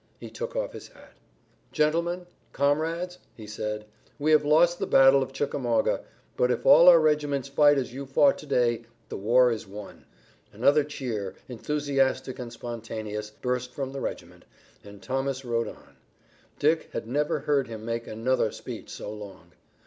[0.19, 1.13] He took off his hat.
[1.71, 3.85] "Gentlemen, comrades," he said,
[4.17, 6.01] "we have lost the battle of Chickamauga,
[6.35, 10.05] but if all our regiments fight as you fought to day the war is won."
[10.51, 14.43] Another cheer, enthusiastic and spontaneous, burst from the regiment,
[14.83, 15.97] and Thomas rode on.
[16.57, 19.51] Dick had never heard him make another speech so long.